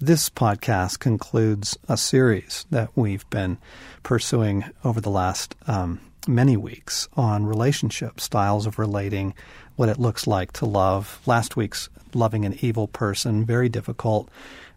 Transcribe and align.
This 0.00 0.30
podcast 0.30 1.00
concludes 1.00 1.76
a 1.88 1.96
series 1.96 2.66
that 2.70 2.90
we've 2.94 3.28
been 3.30 3.58
pursuing 4.04 4.64
over 4.84 5.00
the 5.00 5.10
last 5.10 5.56
um, 5.66 6.00
many 6.28 6.56
weeks 6.56 7.08
on 7.14 7.46
relationship 7.46 8.20
styles 8.20 8.64
of 8.64 8.78
relating, 8.78 9.34
what 9.74 9.88
it 9.88 9.98
looks 9.98 10.28
like 10.28 10.52
to 10.52 10.66
love. 10.66 11.20
Last 11.26 11.56
week's 11.56 11.88
loving 12.14 12.44
an 12.44 12.56
evil 12.60 12.86
person, 12.86 13.44
very 13.44 13.68
difficult. 13.68 14.30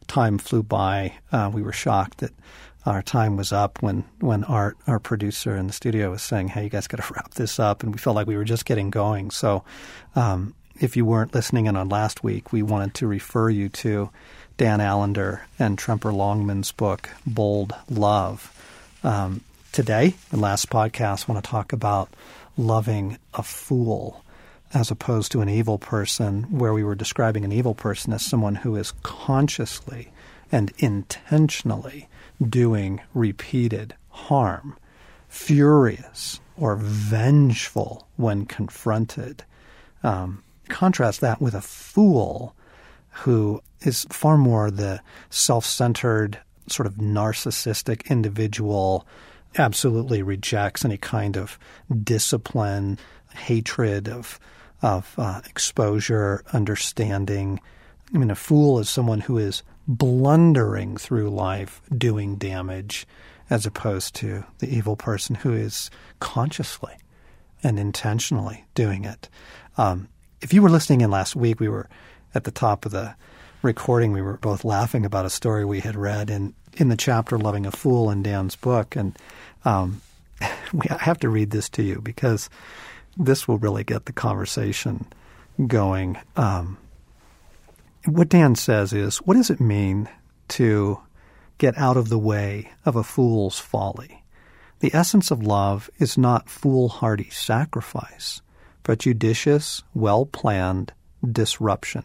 Time 0.08 0.40
flew 0.40 0.64
by. 0.64 1.14
Uh, 1.32 1.52
we 1.54 1.62
were 1.62 1.72
shocked 1.72 2.18
that 2.22 2.34
our 2.88 3.04
time 3.04 3.38
was 3.38 3.54
up 3.54 3.80
when, 3.84 4.04
when 4.22 4.44
Art, 4.46 4.76
our 4.88 5.00
producer 5.00 5.56
in 5.56 5.68
the 5.68 5.74
studio, 5.74 6.10
was 6.10 6.24
saying, 6.24 6.48
"Hey, 6.48 6.64
you 6.64 6.70
guys 6.70 6.88
got 6.88 7.00
to 7.00 7.14
wrap 7.16 7.36
this 7.36 7.60
up," 7.60 7.84
and 7.84 7.94
we 7.94 8.00
felt 8.00 8.16
like 8.16 8.26
we 8.26 8.38
were 8.38 8.44
just 8.44 8.66
getting 8.66 8.90
going. 8.90 9.30
So, 9.30 9.64
um, 10.16 10.56
if 10.80 10.98
you 10.98 11.06
weren't 11.06 11.36
listening 11.36 11.68
in 11.68 11.76
on 11.76 11.90
last 11.90 12.24
week, 12.24 12.52
we 12.52 12.64
wanted 12.64 12.96
to 12.96 13.08
refer 13.08 13.52
you 13.52 13.70
to 13.70 14.10
Dan 14.62 14.80
Allender 14.80 15.42
and 15.58 15.76
Tremper 15.76 16.14
Longman's 16.14 16.72
book, 16.72 17.10
Bold 17.26 17.74
Love. 17.90 18.54
Um, 19.04 19.42
today, 19.72 20.14
the 20.30 20.38
last 20.38 20.70
podcast, 20.70 21.28
I 21.28 21.34
want 21.34 21.44
to 21.44 21.50
talk 21.50 21.74
about 21.74 22.14
loving 22.56 23.18
a 23.34 23.42
fool 23.42 24.24
as 24.72 24.92
opposed 24.92 25.32
to 25.32 25.42
an 25.42 25.50
evil 25.50 25.80
person, 25.80 26.44
where 26.56 26.74
we 26.74 26.84
were 26.84 26.94
describing 26.94 27.44
an 27.44 27.52
evil 27.52 27.74
person 27.74 28.14
as 28.14 28.24
someone 28.24 28.54
who 28.54 28.76
is 28.76 28.94
consciously 29.02 30.12
and 30.52 30.72
intentionally 30.78 32.08
doing 32.48 33.02
repeated 33.16 33.96
harm, 34.10 34.78
furious 35.28 36.40
or 36.56 36.76
vengeful 36.76 38.08
when 38.16 38.46
confronted. 38.46 39.44
Um, 40.04 40.44
contrast 40.70 41.20
that 41.22 41.42
with 41.42 41.56
a 41.56 41.62
fool 41.62 42.54
who 43.12 43.62
is 43.82 44.06
far 44.10 44.38
more 44.38 44.72
the 44.72 45.02
self 45.30 45.66
centered, 45.66 46.40
sort 46.68 46.88
of 46.88 46.96
narcissistic 46.96 48.10
individual, 48.10 49.06
absolutely 49.58 50.22
rejects 50.22 50.86
any 50.86 50.98
kind 50.98 51.38
of 51.38 51.60
discipline, 52.04 52.98
hatred 53.34 54.08
of, 54.08 54.40
of 54.82 55.14
uh, 55.18 55.42
exposure, 55.50 56.44
understanding. 56.54 57.60
I 58.14 58.18
mean, 58.18 58.32
a 58.32 58.36
fool 58.36 58.80
is 58.80 58.90
someone 58.90 59.22
who 59.22 59.38
is 59.38 59.64
blundering 59.88 60.98
through 60.98 61.30
life 61.30 61.82
doing 61.96 62.36
damage 62.36 63.08
as 63.50 63.66
opposed 63.66 64.16
to 64.16 64.46
the 64.60 64.74
evil 64.74 64.96
person 64.96 65.36
who 65.36 65.54
is 65.54 65.90
consciously 66.20 66.94
and 67.64 67.78
intentionally 67.78 68.66
doing 68.74 69.04
it. 69.04 69.28
Um, 69.78 70.08
if 70.42 70.54
you 70.54 70.62
were 70.62 70.70
listening 70.70 71.02
in 71.02 71.12
last 71.12 71.36
week, 71.36 71.60
we 71.60 71.68
were 71.68 71.90
at 72.34 72.44
the 72.44 72.52
top 72.52 72.86
of 72.86 72.92
the 72.92 73.16
recording, 73.62 74.12
we 74.12 74.22
were 74.22 74.38
both 74.38 74.64
laughing 74.64 75.06
about 75.06 75.26
a 75.26 75.30
story 75.30 75.66
we 75.66 75.80
had 75.80 75.96
read 75.96 76.30
in, 76.30 76.54
in 76.74 76.90
the 76.90 76.98
chapter 76.98 77.38
Loving 77.38 77.66
a 77.66 77.72
Fool 77.72 78.10
in 78.10 78.24
Dan's 78.24 78.56
book. 78.56 78.96
And 78.96 79.18
um, 79.66 80.02
we, 80.74 80.84
I 80.90 80.98
have 80.98 81.20
to 81.20 81.30
read 81.30 81.52
this 81.52 81.70
to 81.70 81.84
you 81.84 82.02
because 82.02 82.50
this 83.18 83.48
will 83.48 83.58
really 83.58 83.84
get 83.84 84.06
the 84.06 84.14
conversation 84.14 85.06
going. 85.68 86.18
Um, 86.36 86.78
what 88.06 88.30
Dan 88.30 88.56
says 88.56 88.94
is, 88.94 89.18
what 89.18 89.36
does 89.36 89.50
it 89.50 89.60
mean 89.60 90.10
to 90.50 91.00
get 91.58 91.78
out 91.78 91.98
of 91.98 92.10
the 92.10 92.18
way 92.18 92.72
of 92.86 92.96
a 92.96 93.04
fool's 93.04 93.60
folly? 93.60 94.24
The 94.80 94.94
essence 94.96 95.30
of 95.30 95.44
love 95.44 95.92
is 96.00 96.18
not 96.18 96.50
foolhardy 96.50 97.30
sacrifice, 97.30 98.42
but 98.82 99.00
judicious, 99.00 99.84
well 99.94 100.26
planned 100.26 100.94
disruption. 101.24 102.04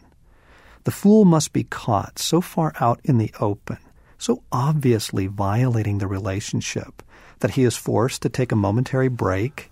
The 0.87 0.91
fool 0.91 1.25
must 1.25 1.51
be 1.51 1.65
caught 1.65 2.17
so 2.17 2.39
far 2.39 2.71
out 2.79 3.01
in 3.03 3.17
the 3.17 3.33
open, 3.41 3.79
so 4.17 4.43
obviously 4.53 5.27
violating 5.27 5.97
the 5.97 6.07
relationship, 6.07 7.03
that 7.39 7.55
he 7.55 7.65
is 7.65 7.75
forced 7.75 8.21
to 8.21 8.29
take 8.29 8.53
a 8.53 8.55
momentary 8.55 9.09
break, 9.09 9.69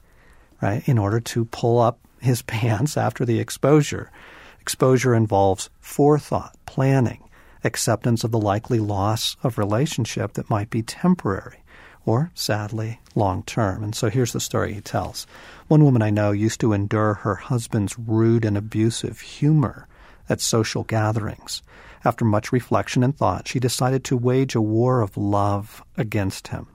right, 0.61 0.85
in 0.85 0.97
order 0.97 1.21
to 1.21 1.45
pull 1.45 1.79
up 1.79 1.99
his 2.19 2.41
pants 2.51 2.97
after 2.97 3.23
the 3.23 3.39
exposure. 3.39 4.11
Exposure 4.59 5.15
involves 5.15 5.69
forethought, 5.79 6.57
planning, 6.65 7.23
acceptance 7.63 8.25
of 8.25 8.31
the 8.31 8.37
likely 8.37 8.79
loss 8.79 9.37
of 9.41 9.57
relationship 9.57 10.33
that 10.33 10.49
might 10.49 10.69
be 10.69 10.83
temporary 10.83 11.63
or, 12.05 12.29
sadly, 12.33 12.99
long 13.15 13.41
term. 13.43 13.85
And 13.85 13.95
so 13.95 14.09
here's 14.09 14.33
the 14.33 14.41
story 14.41 14.73
he 14.73 14.81
tells. 14.81 15.25
One 15.69 15.85
woman 15.85 16.01
I 16.01 16.09
know 16.09 16.31
used 16.31 16.59
to 16.59 16.73
endure 16.73 17.13
her 17.13 17.35
husband's 17.35 17.97
rude 17.97 18.43
and 18.43 18.57
abusive 18.57 19.21
humor 19.21 19.87
at 20.30 20.41
social 20.41 20.84
gatherings. 20.84 21.62
After 22.03 22.24
much 22.24 22.52
reflection 22.52 23.03
and 23.03 23.18
thought, 23.18 23.47
she 23.47 23.59
decided 23.59 24.03
to 24.06 24.18
wage 24.18 24.56
a 24.56 24.62
war 24.62 25.02
of 25.02 25.18
love 25.18 25.84
against 25.97 26.50
him. 26.50 26.68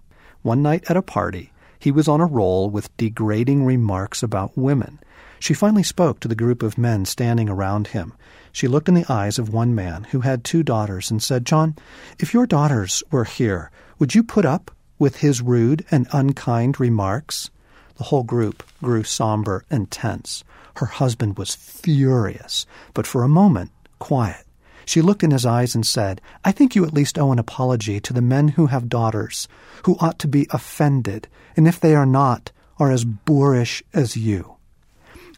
One 0.42 0.62
night 0.62 0.84
at 0.88 0.96
a 0.96 1.02
party, 1.02 1.52
he 1.78 1.90
was 1.90 2.08
on 2.08 2.20
a 2.20 2.26
roll 2.26 2.68
with 2.68 2.96
degrading 2.96 3.64
remarks 3.64 4.22
about 4.22 4.58
women. 4.58 4.98
She 5.38 5.54
finally 5.54 5.82
spoke 5.82 6.20
to 6.20 6.28
the 6.28 6.34
group 6.34 6.62
of 6.62 6.76
men 6.76 7.04
standing 7.04 7.48
around 7.48 7.88
him. 7.88 8.12
She 8.52 8.68
looked 8.68 8.88
in 8.88 8.94
the 8.94 9.10
eyes 9.10 9.38
of 9.38 9.52
one 9.52 9.74
man 9.74 10.04
who 10.10 10.20
had 10.20 10.44
two 10.44 10.62
daughters 10.62 11.10
and 11.10 11.22
said, 11.22 11.46
John, 11.46 11.76
if 12.18 12.34
your 12.34 12.46
daughters 12.46 13.02
were 13.10 13.24
here, 13.24 13.70
would 13.98 14.14
you 14.14 14.22
put 14.22 14.44
up 14.44 14.70
with 14.98 15.16
his 15.16 15.40
rude 15.40 15.86
and 15.90 16.08
unkind 16.12 16.78
remarks? 16.78 17.50
The 17.96 18.04
whole 18.04 18.22
group 18.22 18.62
grew 18.82 19.04
somber 19.04 19.64
and 19.70 19.90
tense. 19.90 20.44
Her 20.76 20.86
husband 20.86 21.36
was 21.36 21.54
furious, 21.54 22.66
but 22.94 23.06
for 23.06 23.22
a 23.22 23.28
moment 23.28 23.70
quiet. 23.98 24.46
She 24.84 25.02
looked 25.02 25.22
in 25.22 25.30
his 25.30 25.46
eyes 25.46 25.74
and 25.74 25.86
said, 25.86 26.20
I 26.44 26.52
think 26.52 26.74
you 26.74 26.84
at 26.84 26.94
least 26.94 27.18
owe 27.18 27.30
an 27.30 27.38
apology 27.38 28.00
to 28.00 28.12
the 28.12 28.22
men 28.22 28.48
who 28.48 28.66
have 28.66 28.88
daughters, 28.88 29.46
who 29.84 29.96
ought 30.00 30.18
to 30.20 30.28
be 30.28 30.48
offended, 30.50 31.28
and 31.56 31.68
if 31.68 31.78
they 31.78 31.94
are 31.94 32.06
not, 32.06 32.50
are 32.78 32.90
as 32.90 33.04
boorish 33.04 33.82
as 33.92 34.16
you. 34.16 34.56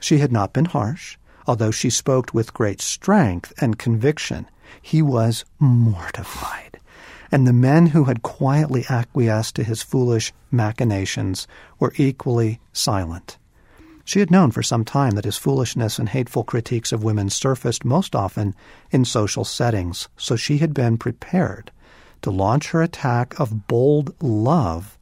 She 0.01 0.19
had 0.19 0.33
not 0.33 0.53
been 0.53 0.65
harsh, 0.67 1.19
although 1.47 1.71
she 1.71 1.91
spoke 1.91 2.33
with 2.33 2.55
great 2.55 2.81
strength 2.81 3.53
and 3.61 3.79
conviction. 3.79 4.47
He 4.81 5.03
was 5.03 5.45
mortified. 5.59 6.79
And 7.33 7.47
the 7.47 7.53
men 7.55 7.87
who 7.87 8.05
had 8.05 8.23
quietly 8.23 8.85
acquiesced 8.91 9.57
to 9.57 9.65
his 9.65 9.81
foolish 9.81 10.35
machinations 10.51 11.49
were 11.81 11.95
equally 11.97 12.61
silent. 12.75 13.39
She 14.05 14.21
had 14.21 14.31
known 14.31 14.51
for 14.51 14.63
some 14.63 14.85
time 14.85 15.13
that 15.13 15.25
his 15.25 15.39
foolishness 15.39 15.99
and 15.99 16.11
hateful 16.11 16.45
critiques 16.45 16.93
of 16.93 17.03
women 17.03 17.31
surfaced 17.31 17.87
most 17.87 18.15
often 18.15 18.55
in 18.91 19.07
social 19.07 19.45
settings, 19.45 20.09
so 20.17 20.37
she 20.37 20.59
had 20.59 20.75
been 20.75 20.99
prepared 20.99 21.71
to 22.21 22.31
launch 22.31 22.69
her 22.69 22.83
attack 22.83 23.39
of 23.41 23.67
bold 23.67 24.15
love 24.23 24.99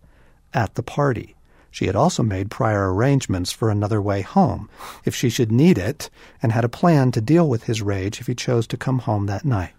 at 0.55 0.77
the 0.77 0.85
party. 0.85 1.35
She 1.73 1.87
had 1.87 1.97
also 1.97 2.23
made 2.23 2.51
prior 2.51 2.95
arrangements 2.95 3.53
for 3.53 3.71
another 3.71 4.01
way 4.01 4.23
home 4.23 4.69
if 5.05 5.17
she 5.17 5.31
should 5.31 5.51
need 5.51 5.79
it, 5.79 6.11
and 6.43 6.53
had 6.53 6.65
a 6.65 6.69
plan 6.69 7.11
to 7.13 7.21
deal 7.21 7.49
with 7.49 7.65
his 7.65 7.83
rage 7.83 8.21
if 8.21 8.29
he 8.29 8.35
chose 8.35 8.69
to 8.69 8.77
come 8.77 9.01
home 9.01 9.27
that 9.27 9.45
night. 9.45 9.75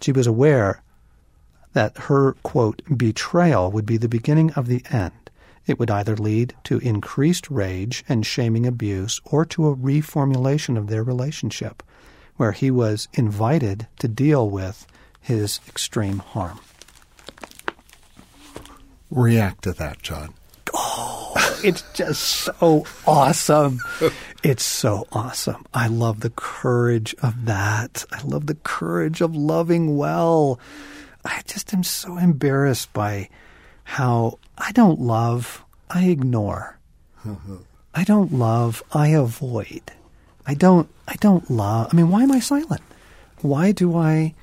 She 0.00 0.12
was 0.12 0.26
aware 0.26 0.82
that 1.72 1.96
her, 1.98 2.32
quote, 2.42 2.82
betrayal 2.96 3.70
would 3.70 3.86
be 3.86 3.96
the 3.96 4.08
beginning 4.08 4.50
of 4.52 4.66
the 4.66 4.82
end 4.90 5.12
it 5.70 5.78
would 5.78 5.90
either 5.90 6.16
lead 6.16 6.54
to 6.64 6.78
increased 6.78 7.48
rage 7.48 8.04
and 8.08 8.26
shaming 8.26 8.66
abuse 8.66 9.20
or 9.24 9.44
to 9.44 9.68
a 9.68 9.76
reformulation 9.76 10.76
of 10.76 10.88
their 10.88 11.04
relationship, 11.04 11.82
where 12.36 12.52
he 12.52 12.70
was 12.72 13.06
invited 13.12 13.86
to 14.00 14.08
deal 14.08 14.50
with 14.50 14.84
his 15.20 15.60
extreme 15.68 16.18
harm. 16.18 16.58
React 19.10 19.62
to 19.62 19.72
that, 19.74 20.02
John. 20.02 20.34
Oh, 20.74 21.34
it's 21.62 21.84
just 21.92 22.20
so 22.22 22.84
awesome. 23.06 23.78
It's 24.42 24.64
so 24.64 25.06
awesome. 25.12 25.66
I 25.72 25.86
love 25.86 26.20
the 26.20 26.30
courage 26.30 27.14
of 27.22 27.44
that. 27.44 28.04
I 28.10 28.22
love 28.22 28.46
the 28.46 28.56
courage 28.56 29.20
of 29.20 29.36
loving 29.36 29.96
well. 29.96 30.58
I 31.24 31.42
just 31.46 31.72
am 31.74 31.82
so 31.82 32.16
embarrassed 32.16 32.92
by 32.92 33.28
how 33.84 34.38
I 34.56 34.72
don't 34.72 35.00
love, 35.00 35.64
I 35.88 36.04
ignore. 36.06 36.78
I 37.94 38.04
don't 38.04 38.32
love, 38.32 38.82
I 38.92 39.08
avoid. 39.08 39.82
I 40.46 40.54
don't 40.54 40.88
I 41.06 41.14
don't 41.16 41.50
love 41.50 41.88
I 41.92 41.96
mean 41.96 42.10
why 42.10 42.22
am 42.22 42.32
I 42.32 42.40
silent? 42.40 42.82
Why 43.42 43.72
do 43.72 43.96
I 43.96 44.34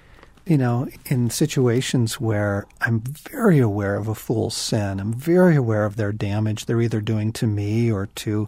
you 0.47 0.57
know, 0.57 0.87
in 1.07 1.29
situations 1.29 2.21
where 2.21 2.65
I'm 2.79 3.01
very 3.01 3.59
aware 3.59 3.95
of 3.95 4.07
a 4.07 4.15
fool's 4.15 4.55
sin, 4.55 4.99
I'm 5.01 5.13
very 5.13 5.57
aware 5.57 5.83
of 5.83 5.97
their 5.97 6.13
damage 6.13 6.65
they're 6.65 6.81
either 6.81 7.01
doing 7.01 7.33
to 7.33 7.47
me 7.47 7.91
or 7.91 8.05
to 8.15 8.47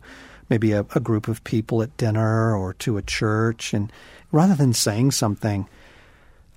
maybe 0.50 0.72
a, 0.72 0.86
a 0.96 1.02
group 1.02 1.28
of 1.28 1.44
people 1.44 1.82
at 1.82 1.96
dinner 1.98 2.56
or 2.56 2.74
to 2.76 2.98
a 2.98 3.02
church. 3.02 3.74
And 3.74 3.92
rather 4.32 4.56
than 4.56 4.72
saying 4.74 5.12
something, 5.12 5.68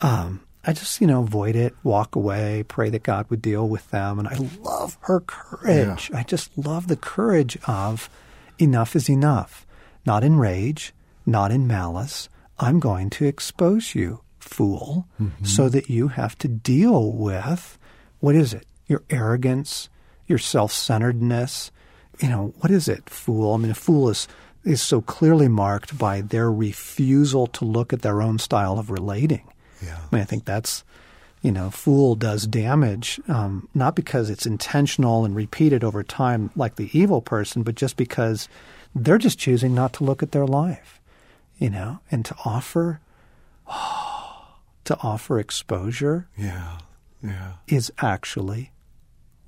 um, 0.00 0.42
I 0.64 0.73
just, 0.73 1.00
you 1.00 1.09
know, 1.09 1.23
avoid 1.23 1.56
it, 1.56 1.75
walk 1.82 2.14
away, 2.14 2.64
pray 2.69 2.88
that 2.91 3.03
God 3.03 3.29
would 3.31 3.43
deal 3.43 3.69
with 3.69 3.91
them. 3.91 4.19
And 4.19 4.29
I 4.29 4.37
love 4.62 4.97
her 5.03 5.20
courage. 5.20 6.11
Yeah. 6.11 6.19
I 6.19 6.23
just 6.23 6.56
love 6.56 6.87
the 6.87 6.97
courage 6.97 7.59
of 7.67 8.09
enough 8.59 8.94
is 8.94 9.11
enough. 9.11 9.67
Not 10.06 10.23
in 10.23 10.37
rage, 10.37 10.93
not 11.26 11.50
in 11.50 11.67
malice. 11.67 12.29
I'm 12.61 12.79
going 12.79 13.11
to 13.11 13.26
expose 13.26 13.94
you, 13.94 14.20
fool, 14.38 15.09
mm-hmm. 15.20 15.44
so 15.44 15.69
that 15.69 15.91
you 15.91 16.09
have 16.09 16.38
to 16.38 16.49
deal 16.49 17.12
with 17.12 17.79
what 18.20 18.37
is 18.37 18.55
it? 18.55 18.67
Your 18.87 19.03
arrogance, 19.11 19.88
your 20.29 20.38
self 20.38 20.73
centeredness. 20.73 21.73
You 22.20 22.29
know, 22.29 22.55
what 22.61 22.70
is 22.70 22.87
it, 22.87 23.11
fool? 23.11 23.55
I 23.55 23.56
mean, 23.56 23.73
a 23.73 23.75
fool 23.75 24.09
is, 24.11 24.29
is 24.64 24.81
so 24.81 25.00
clearly 25.00 25.49
marked 25.49 25.99
by 25.99 26.20
their 26.20 26.53
refusal 26.53 27.49
to 27.49 27.64
look 27.64 27.93
at 27.93 28.03
their 28.03 28.23
own 28.23 28.38
style 28.38 28.79
of 28.79 28.91
relating 28.91 29.43
yeah. 29.82 29.99
I 29.99 30.14
mean, 30.14 30.23
I 30.23 30.25
think 30.25 30.44
that's, 30.44 30.84
you 31.43 31.52
know, 31.52 31.70
fool 31.70 32.14
does 32.14 32.46
damage, 32.46 33.20
um, 33.29 33.69
not 33.75 33.94
because 33.96 34.31
it's 34.31 34.46
intentional 34.46 35.25
and 35.25 35.34
repeated 35.34 35.82
over 35.82 36.02
time 36.02 36.50
like 36.56 36.76
the 36.76 36.90
evil 36.96 37.20
person, 37.20 37.62
but 37.62 37.75
just 37.75 37.96
because 37.96 38.49
they're 38.94 39.19
just 39.19 39.38
choosing 39.38 39.75
not 39.75 39.93
to 39.94 40.05
look 40.05 40.23
at 40.23 40.32
their 40.32 40.46
life, 40.46 41.00
you 41.58 41.70
know, 41.70 42.00
and 42.11 42.25
to 42.25 42.37
offer, 42.44 43.00
oh, 43.67 44.56
to 44.84 44.96
offer 45.02 45.38
exposure. 45.38 46.28
Yeah. 46.37 46.78
Yeah. 47.23 47.52
Is 47.69 47.93
actually 47.99 48.73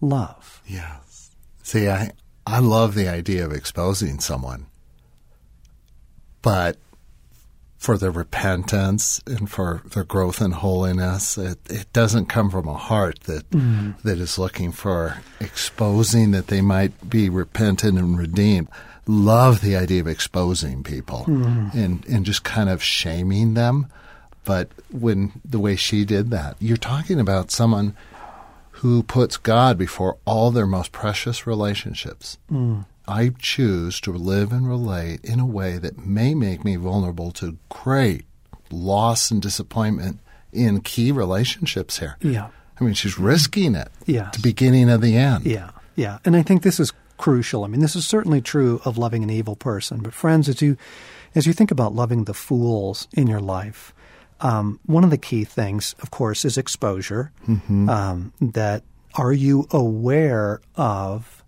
love. 0.01 0.63
Yes. 0.67 1.33
See, 1.63 1.89
I, 1.89 2.13
I 2.47 2.61
love 2.61 2.95
the 2.95 3.09
idea 3.09 3.45
of 3.45 3.53
exposing 3.53 4.21
someone, 4.21 4.67
but 6.43 6.77
for 7.85 7.99
their 7.99 8.11
repentance 8.11 9.21
and 9.27 9.51
for 9.51 9.83
their 9.85 10.05
growth 10.05 10.41
in 10.41 10.53
holiness. 10.53 11.37
It, 11.37 11.59
it 11.69 11.93
doesn't 11.93 12.27
come 12.27 12.51
from 12.51 12.67
a 12.67 12.73
heart 12.73 13.21
that, 13.25 13.51
mm. 13.51 14.01
that 14.01 14.19
is 14.19 14.39
looking 14.39 14.73
for 14.73 15.19
exposing 15.39 16.31
that 16.31 16.47
they 16.47 16.63
might 16.63 17.11
be 17.11 17.29
repentant 17.29 17.99
and 17.99 18.19
redeemed. 18.19 18.69
Love 19.07 19.61
the 19.61 19.77
idea 19.77 20.01
of 20.01 20.09
exposing 20.09 20.83
people 20.83 21.27
mm. 21.27 21.75
and, 21.75 22.07
and 22.07 22.25
just 22.25 22.43
kind 22.43 22.71
of 22.71 22.83
shaming 22.83 23.53
them. 23.53 23.87
But 24.45 24.71
when 24.91 25.33
the 25.45 25.59
way 25.59 25.77
she 25.77 26.07
did 26.07 26.31
that, 26.31 26.57
you're 26.61 26.79
talking 26.79 27.21
about 27.21 27.51
someone 27.51 27.95
who 28.71 29.03
puts 29.03 29.37
God 29.37 29.77
before 29.77 30.17
all 30.25 30.51
their 30.51 30.67
most 30.67 30.91
precious 30.91 31.47
relationships. 31.47 32.39
Mm. 32.51 32.87
I 33.07 33.33
choose 33.39 34.01
to 34.03 34.13
live 34.13 34.53
and 34.53 34.69
relate 34.69 35.25
in 35.25 35.41
a 35.41 35.47
way 35.47 35.79
that 35.79 35.99
may 35.99 36.35
make 36.35 36.65
me 36.65 36.77
vulnerable 36.77 37.33
to 37.33 37.59
great 37.69 38.25
loss 38.71 39.31
and 39.31 39.43
disappointment 39.43 40.21
in 40.53 40.81
key 40.81 41.13
relationships 41.13 41.99
here. 41.99 42.17
Yeah. 42.21 42.49
I 42.81 42.85
mean, 42.85 42.95
she's 42.95 43.19
risking 43.19 43.75
it. 43.75 43.89
Yeah. 44.07 44.31
The 44.33 44.41
beginning 44.41 44.91
of 44.91 45.01
the 45.01 45.17
end. 45.17 45.45
Yeah. 45.45 45.71
Yeah. 45.97 46.19
And 46.25 46.35
I 46.35 46.43
think 46.43 46.63
this 46.63 46.81
is 46.81 46.93
crucial. 47.17 47.65
I 47.65 47.69
mean, 47.69 47.81
this 47.81 47.95
is 47.95 48.07
certainly 48.07 48.41
true 48.41 48.81
of 48.85 48.99
loving 48.99 49.23
an 49.23 49.31
evil 49.31 49.57
person. 49.57 50.01
But 50.01 50.15
friends, 50.15 50.49
as 50.49 50.61
you 50.63 50.77
as 51.35 51.47
you 51.47 51.53
think 51.53 51.71
about 51.71 51.95
loving 51.95 52.25
the 52.25 52.35
fools 52.35 53.09
in 53.13 53.27
your 53.27 53.41
life, 53.41 53.93
um, 54.41 54.81
one 54.87 55.05
of 55.05 55.11
the 55.11 55.19
key 55.19 55.45
things, 55.45 55.95
of 56.01 56.11
course, 56.11 56.45
is 56.45 56.57
exposure. 56.57 57.33
Mm-hmm. 57.47 57.89
Um, 57.89 58.33
that 58.41 58.83
are 59.15 59.33
you 59.33 59.69
aware 59.71 60.61
of 60.75 61.44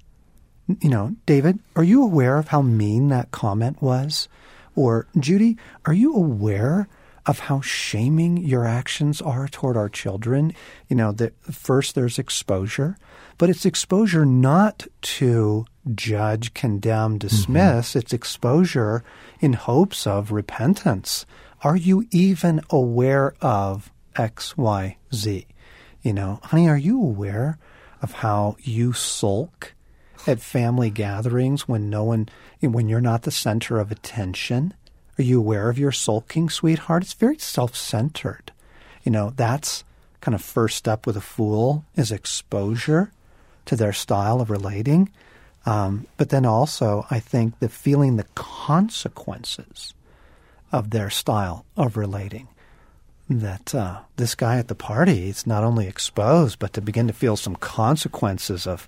you 0.81 0.89
know, 0.89 1.15
David, 1.27 1.59
are 1.75 1.85
you 1.85 2.03
aware 2.03 2.39
of 2.39 2.49
how 2.49 2.63
mean 2.63 3.09
that 3.09 3.31
comment 3.31 3.81
was? 3.81 4.29
Or 4.75 5.07
Judy, 5.19 5.57
are 5.85 5.95
you 5.95 6.15
aware 6.15 6.89
of 7.25 7.41
how 7.41 7.61
shaming 7.61 8.37
your 8.37 8.65
actions 8.65 9.21
are 9.21 9.49
toward 9.49 9.77
our 9.77 9.89
children? 9.89 10.53
You 10.89 10.97
know, 10.97 11.13
that 11.13 11.35
first 11.45 11.95
there's 11.95 12.19
exposure, 12.19 12.97
but 13.39 13.51
it's 13.51 13.65
exposure 13.65 14.27
not 14.27 14.87
to 15.03 15.67
judge, 15.95 16.53
condemn, 16.55 17.19
dismiss. 17.19 17.91
Mm-hmm. 17.91 17.99
It's 17.99 18.13
exposure 18.13 19.05
in 19.41 19.55
hopes 19.55 20.07
of 20.07 20.33
repentance. 20.33 21.27
Are 21.63 21.77
you 21.77 22.07
even 22.11 22.61
aware 22.71 23.35
of 23.41 23.91
X, 24.17 24.57
Y, 24.57 24.97
Z? 25.15 25.47
You 26.03 26.13
know, 26.13 26.41
honey, 26.45 26.69
are 26.69 26.77
you 26.77 27.01
aware 27.01 27.59
of 28.03 28.13
how 28.13 28.57
you 28.61 28.93
sulk 28.93 29.75
at 30.26 30.40
family 30.40 30.90
gatherings 30.90 31.69
when 31.69 31.88
no 31.88 32.05
one, 32.05 32.28
when 32.61 32.88
you're 32.88 33.00
not 33.00 33.23
the 33.23 33.31
center 33.31 33.78
of 33.78 33.90
attention? 33.90 34.75
Are 35.19 35.23
you 35.23 35.38
aware 35.38 35.70
of 35.70 35.78
your 35.78 35.93
sulking, 35.93 36.50
sweetheart? 36.50 37.02
It's 37.05 37.14
very 37.14 37.38
self-centered. 37.38 38.52
You 39.05 39.12
know, 39.12 39.32
that's 39.34 39.84
kind 40.20 40.34
of 40.34 40.43
first 40.43 40.76
step 40.76 41.06
with 41.06 41.17
a 41.17 41.20
fool 41.20 41.84
is 41.94 42.11
exposure 42.11 43.12
to 43.67 43.76
their 43.76 43.93
style 43.93 44.40
of 44.40 44.50
relating. 44.50 45.11
Um, 45.64 46.06
but 46.17 46.29
then 46.29 46.44
also, 46.44 47.06
I 47.11 47.19
think 47.20 47.58
the 47.58 47.69
feeling 47.69 48.17
the 48.17 48.26
consequences 48.34 49.94
of 50.72 50.90
their 50.90 51.11
style 51.11 51.64
of 51.76 51.96
relating. 51.96 52.49
That 53.29 53.75
uh, 53.75 54.00
this 54.17 54.37
guy 54.37 54.58
at 54.58 54.69
the 54.69 54.76
party 54.76 55.29
is 55.29 55.46
not 55.46 55.64
only 55.64 55.88
exposed, 55.88 56.58
but 56.58 56.72
to 56.75 56.81
begin 56.81 57.08
to 57.08 57.12
feel 57.12 57.37
some 57.37 57.56
consequences 57.56 58.67
of, 58.69 58.87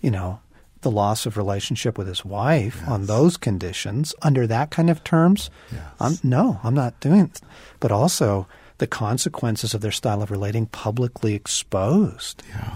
you 0.00 0.10
know, 0.10 0.40
the 0.82 0.90
loss 0.90 1.26
of 1.26 1.36
relationship 1.36 1.98
with 1.98 2.06
his 2.06 2.24
wife 2.24 2.76
yes. 2.80 2.88
on 2.88 3.06
those 3.06 3.36
conditions 3.36 4.14
under 4.22 4.46
that 4.46 4.70
kind 4.70 4.90
of 4.90 5.02
terms, 5.04 5.50
yes. 5.72 5.82
I'm, 6.00 6.18
no, 6.22 6.60
I'm 6.62 6.74
not 6.74 6.98
doing 7.00 7.20
it. 7.20 7.40
But 7.80 7.92
also 7.92 8.46
the 8.78 8.86
consequences 8.86 9.74
of 9.74 9.80
their 9.80 9.90
style 9.90 10.22
of 10.22 10.30
relating 10.30 10.66
publicly 10.66 11.34
exposed. 11.34 12.42
Yeah. 12.48 12.74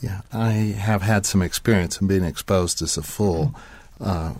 Yeah. 0.00 0.20
I 0.32 0.50
have 0.50 1.02
had 1.02 1.26
some 1.26 1.42
experience 1.42 2.00
in 2.00 2.06
being 2.06 2.24
exposed 2.24 2.80
as 2.80 2.96
a 2.96 3.02
fool. 3.02 3.54
Uh, 4.00 4.34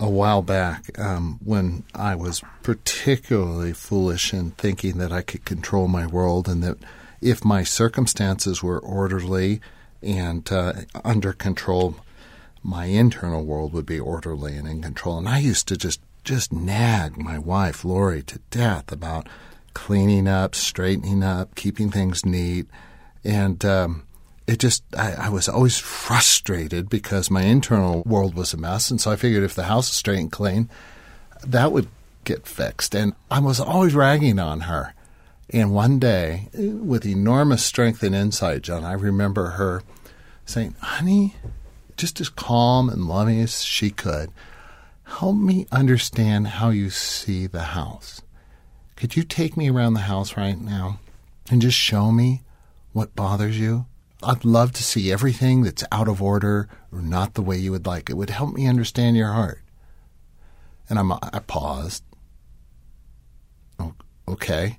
a 0.00 0.08
while 0.08 0.42
back 0.42 0.96
um, 0.98 1.40
when 1.44 1.82
I 1.94 2.14
was 2.14 2.42
particularly 2.62 3.72
foolish 3.72 4.32
in 4.32 4.52
thinking 4.52 4.98
that 4.98 5.12
I 5.12 5.22
could 5.22 5.44
control 5.44 5.88
my 5.88 6.06
world 6.06 6.48
and 6.48 6.62
that 6.62 6.76
if 7.20 7.44
my 7.44 7.64
circumstances 7.64 8.62
were 8.62 8.78
orderly 8.78 9.60
and 10.02 10.50
uh, 10.52 10.74
under 11.04 11.32
control, 11.32 11.96
my 12.62 12.86
internal 12.86 13.44
world 13.44 13.72
would 13.72 13.86
be 13.86 14.00
orderly 14.00 14.56
and 14.56 14.68
in 14.68 14.82
control. 14.82 15.18
And 15.18 15.28
I 15.28 15.38
used 15.38 15.68
to 15.68 15.76
just 15.76 16.00
just 16.24 16.52
nag 16.52 17.16
my 17.16 17.38
wife 17.38 17.84
Lori 17.84 18.22
to 18.24 18.38
death 18.50 18.92
about 18.92 19.26
cleaning 19.72 20.28
up, 20.28 20.54
straightening 20.54 21.22
up, 21.22 21.54
keeping 21.54 21.90
things 21.90 22.26
neat, 22.26 22.66
and 23.24 23.64
um, 23.64 24.02
it 24.46 24.58
just 24.58 24.82
I, 24.96 25.12
I, 25.12 25.28
was 25.28 25.48
always 25.48 25.78
frustrated 25.78 26.88
because 26.88 27.30
my 27.30 27.42
internal 27.42 28.02
world 28.02 28.34
was 28.34 28.52
a 28.52 28.56
mess, 28.56 28.90
and 28.90 29.00
so 29.00 29.10
I 29.10 29.16
figured 29.16 29.44
if 29.44 29.54
the 29.54 29.64
house 29.64 29.88
is 29.88 29.94
straight 29.94 30.18
and 30.18 30.32
clean, 30.32 30.68
that 31.46 31.70
would 31.70 31.88
get 32.24 32.46
fixed. 32.46 32.94
And 32.94 33.14
I 33.30 33.40
was 33.40 33.60
always 33.60 33.94
ragging 33.94 34.38
on 34.38 34.60
her. 34.62 34.94
And 35.50 35.72
one 35.72 35.98
day, 35.98 36.48
with 36.54 37.06
enormous 37.06 37.64
strength 37.64 38.02
and 38.02 38.14
insight, 38.14 38.62
John, 38.62 38.84
I 38.84 38.92
remember 38.92 39.50
her 39.50 39.82
saying, 40.44 40.74
"Honey." 40.80 41.36
Just 41.98 42.20
as 42.20 42.28
calm 42.28 42.88
and 42.88 43.06
loving 43.06 43.40
as 43.40 43.62
she 43.62 43.90
could, 43.90 44.30
help 45.04 45.36
me 45.36 45.66
understand 45.70 46.46
how 46.46 46.70
you 46.70 46.90
see 46.90 47.46
the 47.46 47.62
house. 47.62 48.22
Could 48.96 49.16
you 49.16 49.22
take 49.22 49.56
me 49.56 49.68
around 49.68 49.94
the 49.94 50.00
house 50.00 50.36
right 50.36 50.58
now 50.58 51.00
and 51.50 51.60
just 51.60 51.76
show 51.76 52.10
me 52.10 52.42
what 52.92 53.14
bothers 53.14 53.58
you? 53.58 53.86
I'd 54.22 54.44
love 54.44 54.72
to 54.72 54.82
see 54.82 55.12
everything 55.12 55.62
that's 55.62 55.84
out 55.92 56.08
of 56.08 56.20
order 56.20 56.68
or 56.90 57.00
not 57.00 57.34
the 57.34 57.42
way 57.42 57.56
you 57.56 57.70
would 57.70 57.86
like. 57.86 58.10
It 58.10 58.14
would 58.14 58.30
help 58.30 58.54
me 58.54 58.66
understand 58.66 59.16
your 59.16 59.32
heart. 59.32 59.62
And 60.88 60.98
I'm, 60.98 61.12
I 61.12 61.40
paused. 61.46 62.02
Okay. 64.26 64.78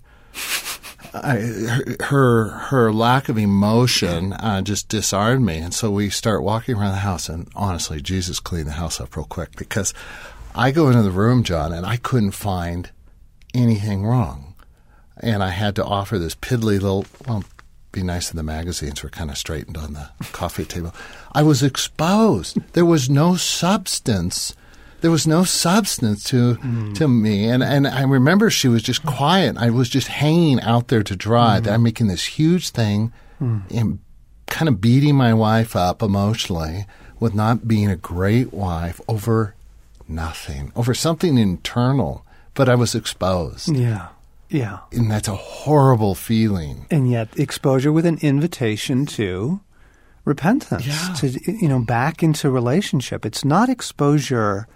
I, 1.14 1.96
her 2.06 2.50
her 2.50 2.94
lack 2.94 3.30
of 3.30 3.38
emotion 3.38 4.34
uh, 4.34 4.62
just 4.62 4.90
disarmed 4.90 5.46
me, 5.46 5.58
and 5.58 5.74
so 5.74 5.90
we 5.90 6.10
start 6.10 6.44
walking 6.44 6.76
around 6.76 6.92
the 6.92 6.98
house. 6.98 7.30
And 7.30 7.50
honestly, 7.56 8.02
Jesus 8.02 8.40
cleaned 8.40 8.68
the 8.68 8.74
house 8.74 9.00
up 9.02 9.16
real 9.16 9.26
quick 9.26 9.56
because 9.56 9.94
I 10.54 10.72
go 10.72 10.88
into 10.88 11.02
the 11.02 11.12
room, 11.12 11.44
John, 11.44 11.74
and 11.74 11.86
I 11.86 11.98
couldn't 11.98 12.32
find 12.32 12.92
anything 13.54 14.06
wrong, 14.06 14.56
and 15.18 15.44
I 15.44 15.50
had 15.50 15.76
to 15.78 15.86
offer 15.86 16.20
this 16.20 16.36
piddly 16.36 16.80
little. 16.80 17.06
Well, 17.28 17.44
be 17.92 18.04
nice 18.04 18.30
in 18.30 18.38
the 18.38 18.44
magazines 18.44 19.02
were 19.02 19.10
kind 19.10 19.32
of 19.32 19.38
straightened 19.38 19.78
on 19.78 19.94
the 19.94 20.10
coffee 20.32 20.66
table. 20.66 20.94
I 21.32 21.42
was 21.42 21.64
exposed. 21.64 22.60
There 22.74 22.86
was 22.86 23.10
no 23.10 23.36
substance 23.36 24.56
there 25.02 25.12
was 25.12 25.26
no 25.28 25.44
substance 25.44 26.24
to 26.26 26.56
Mm. 26.56 26.96
to 26.96 27.08
me. 27.08 27.48
And 27.50 27.64
and 27.64 27.88
I 27.88 28.04
remember 28.04 28.50
she 28.50 28.68
was 28.68 28.84
just 28.84 29.06
quiet. 29.06 29.58
I 29.58 29.70
was 29.70 29.90
just 29.90 30.08
hanging 30.08 30.60
out 30.62 30.88
there 30.90 31.04
to 31.04 31.16
dry. 31.16 31.60
Mm. 31.60 31.64
That 31.64 31.74
I'm 31.74 31.84
making 31.84 32.08
this 32.08 32.26
huge 32.26 32.70
thing 32.70 33.12
and 33.40 34.00
kind 34.48 34.68
of 34.68 34.82
beating 34.82 35.16
my 35.16 35.34
wife 35.34 35.76
up 35.76 36.02
emotionally 36.02 36.86
with 37.20 37.34
not 37.34 37.68
being 37.68 37.90
a 37.90 37.96
great 37.96 38.52
wife 38.54 39.00
over 39.08 39.56
nothing, 40.08 40.72
over 40.76 40.94
something 40.94 41.38
internal. 41.38 42.26
But 42.54 42.68
I 42.68 42.76
was 42.76 42.96
exposed. 42.96 43.70
Yeah. 43.76 44.08
Yeah. 44.50 44.80
And 44.92 45.10
that's 45.12 45.28
a 45.28 45.36
horrible 45.36 46.16
feeling. 46.16 46.88
And 46.90 47.10
yet 47.10 47.30
exposure 47.38 47.92
with 47.94 48.06
an 48.06 48.18
invitation 48.22 49.06
to 49.18 49.62
repentance, 50.26 50.86
Yeah. 50.88 51.14
to 51.20 51.28
you 51.62 51.68
know, 51.70 51.80
back 51.80 52.24
into 52.24 52.50
relationship. 52.50 53.26
It's 53.26 53.46
not 53.46 53.70
exposure 53.70 54.68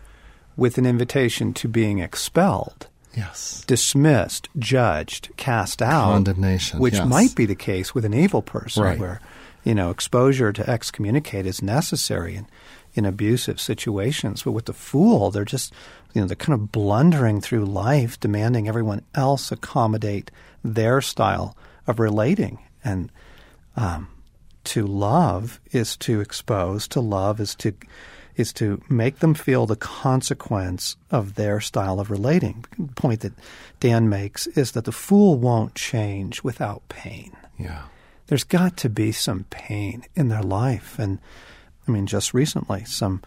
with 0.56 0.78
an 0.78 0.86
invitation 0.86 1.54
to 1.56 1.68
being 1.68 2.00
expelled, 2.00 2.88
Yes. 3.16 3.64
dismissed, 3.68 4.50
judged, 4.58 5.30
cast 5.38 5.82
out. 5.82 6.12
Condemnation, 6.14 6.80
Which 6.80 6.96
yes. 6.96 7.08
might 7.08 7.36
be 7.36 7.46
the 7.46 7.56
case 7.56 7.94
with 7.94 8.06
an 8.06 8.14
evil 8.14 8.42
person 8.42 8.84
Right. 8.84 9.00
where, 9.00 9.20
you 9.64 9.76
know, 9.76 9.90
exposure 9.90 10.52
to 10.54 10.70
excommunicate 10.70 11.46
is 11.46 11.62
necessary 11.62 12.36
in, 12.36 12.48
in 12.96 13.06
abusive 13.06 13.60
situations. 13.60 14.44
But 14.44 14.52
with 14.52 14.66
the 14.66 14.74
fool, 14.74 15.32
they're 15.32 15.46
just 15.46 15.74
you 16.14 16.22
know, 16.22 16.28
they're 16.28 16.36
kind 16.36 16.54
of 16.54 16.72
blundering 16.72 17.42
through 17.42 17.66
life, 17.66 18.20
demanding 18.20 18.68
everyone 18.68 19.02
else 19.16 19.52
accommodate 19.52 20.30
their 20.64 21.02
style 21.02 21.58
of 21.88 22.00
relating. 22.00 22.60
And 22.84 23.12
um, 23.76 24.10
to 24.66 24.86
love 24.86 25.60
is 25.72 25.98
to 25.98 26.22
expose. 26.22 26.88
To 26.90 27.02
love 27.02 27.40
is 27.40 27.56
to 27.56 27.74
is 28.36 28.54
to 28.54 28.82
make 28.90 29.20
them 29.20 29.34
feel 29.34 29.66
the 29.66 29.76
consequence 29.76 30.96
of 31.12 31.36
their 31.36 31.60
style 31.60 32.00
of 32.00 32.10
relating. 32.12 32.66
The 32.78 32.94
point 32.94 33.22
that 33.22 33.34
Dan 33.80 34.10
makes 34.10 34.48
is 34.48 34.72
that 34.72 34.86
the 34.86 34.92
fool 34.92 35.38
won't 35.38 35.76
change 35.76 36.44
without 36.44 36.88
pain. 36.90 37.36
Yeah. 37.58 37.84
There's 38.28 38.44
got 38.44 38.78
to 38.78 38.90
be 38.90 39.12
some 39.12 39.46
pain 39.50 40.06
in 40.16 40.30
their 40.30 40.42
life, 40.42 40.98
and 40.98 41.20
I 41.88 41.92
mean, 41.92 42.06
just 42.06 42.34
recently, 42.34 42.86
some 42.86 43.22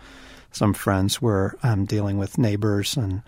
some 0.53 0.73
friends 0.73 1.21
were 1.21 1.59
um, 1.63 1.85
dealing 1.85 2.17
with 2.17 2.39
neighbors, 2.39 2.97
and 2.97 3.23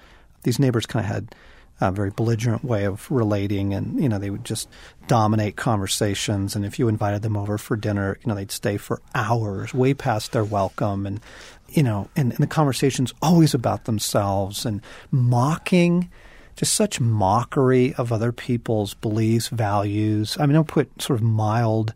these 0.45 0.59
neighbors 0.59 0.87
kind 0.87 1.05
of 1.05 1.13
had 1.13 1.35
a 1.81 1.93
very 1.93 2.11
belligerent 2.11 2.65
way 2.65 2.85
of 2.85 3.09
relating, 3.11 3.75
and 3.75 4.03
you 4.03 4.09
know 4.09 4.19
they 4.19 4.31
would 4.31 4.45
just 4.45 4.69
dominate 5.07 5.57
conversations. 5.57 6.57
And 6.57 6.65
if 6.65 6.79
you 6.79 6.89
invited 6.89 7.23
them 7.23 7.37
over 7.37 7.59
for 7.59 7.77
dinner, 7.77 8.19
you 8.23 8.29
know 8.29 8.35
they'd 8.35 8.51
stay 8.51 8.77
for 8.77 9.01
hours, 9.15 9.73
way 9.75 9.95
past 9.95 10.33
their 10.33 10.45
welcome, 10.45 11.07
and 11.07 11.21
you 11.69 11.83
know, 11.83 12.09
and, 12.17 12.33
and 12.33 12.41
the 12.41 12.47
conversations 12.47 13.13
always 13.23 13.55
about 13.55 13.85
themselves 13.85 14.65
and 14.65 14.81
mocking. 15.11 16.11
Just 16.57 16.75
such 16.75 17.01
mockery 17.01 17.95
of 17.95 18.13
other 18.13 18.33
people's 18.33 18.95
beliefs, 18.95 19.47
values. 19.47 20.37
I 20.41 20.47
mean, 20.47 20.57
I'll 20.57 20.65
put 20.65 21.01
sort 21.01 21.21
of 21.21 21.25
mild 21.25 21.95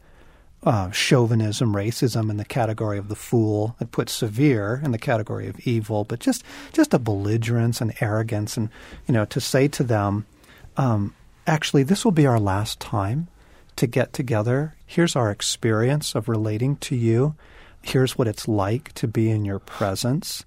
uh, 0.65 0.91
chauvinism, 0.93 1.75
racism 1.75 2.31
in 2.31 2.37
the 2.37 2.45
category 2.45 2.99
of 2.99 3.09
the 3.09 3.17
fool. 3.17 3.75
I'd 3.81 3.91
put 3.91 4.09
severe 4.09 4.81
in 4.85 4.93
the 4.93 4.99
category 4.99 5.49
of 5.49 5.59
evil, 5.67 6.05
but 6.05 6.21
just 6.21 6.45
just 6.73 6.95
a 6.95 7.01
belligerence 7.01 7.81
and 7.81 7.93
arrogance, 8.01 8.57
and 8.57 8.69
you 9.09 9.15
know, 9.15 9.25
to 9.25 9.41
say 9.41 9.67
to 9.69 9.83
them, 9.83 10.27
um, 10.77 11.15
actually, 11.47 11.83
this 11.83 12.05
will 12.05 12.13
be 12.13 12.27
our 12.27 12.39
last 12.39 12.79
time 12.79 13.27
to 13.77 13.87
get 13.87 14.13
together. 14.13 14.77
Here's 14.87 15.17
our 15.17 15.31
experience 15.31 16.15
of 16.15 16.29
relating 16.29 16.77
to 16.77 16.95
you. 16.95 17.35
Here's 17.83 18.17
what 18.17 18.29
it's 18.29 18.47
like 18.49 18.93
to 18.95 19.09
be 19.09 19.31
in 19.31 19.45
your 19.45 19.59
presence. 19.59 20.45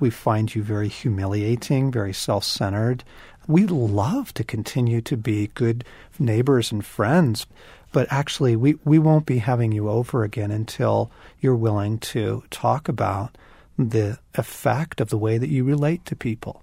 We 0.00 0.10
find 0.10 0.52
you 0.54 0.62
very 0.62 0.88
humiliating, 0.88 1.92
very 1.92 2.12
self 2.12 2.44
centered. 2.44 3.04
We 3.46 3.66
love 3.66 4.32
to 4.34 4.44
continue 4.44 5.00
to 5.02 5.16
be 5.16 5.48
good 5.54 5.84
neighbors 6.18 6.70
and 6.72 6.84
friends, 6.84 7.46
but 7.92 8.06
actually, 8.10 8.56
we, 8.56 8.76
we 8.84 8.98
won't 8.98 9.26
be 9.26 9.38
having 9.38 9.72
you 9.72 9.88
over 9.88 10.22
again 10.24 10.50
until 10.50 11.10
you're 11.40 11.54
willing 11.56 11.98
to 11.98 12.42
talk 12.50 12.88
about 12.88 13.36
the 13.78 14.18
effect 14.34 15.00
of 15.00 15.08
the 15.10 15.18
way 15.18 15.38
that 15.38 15.48
you 15.50 15.64
relate 15.64 16.04
to 16.06 16.16
people. 16.16 16.62